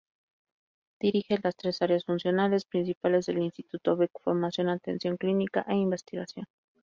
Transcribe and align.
Dirige 0.99 1.37
las 1.43 1.55
tres 1.55 1.79
áreas 1.83 2.05
funcionales 2.05 2.65
principales 2.65 3.27
del 3.27 3.37
Instituto 3.37 3.95
Beck: 3.97 4.09
formación, 4.23 4.67
atención 4.69 5.15
clínica 5.15 5.63
e 5.67 5.75
investigación. 5.75 6.47